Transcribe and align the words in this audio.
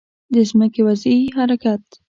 د 0.33 0.35
ځمکې 0.49 0.81
وضعي 0.87 1.19
حرکت 1.37 1.83